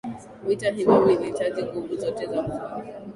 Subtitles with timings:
[0.43, 2.93] vita hiyo ilihitaji nguvu zote za mfalme